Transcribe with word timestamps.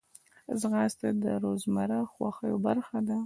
ځغاسته 0.59 1.07
د 1.23 1.25
روزمره 1.43 1.99
خوښیو 2.13 2.57
برخه 2.65 2.99
ده 3.07 3.17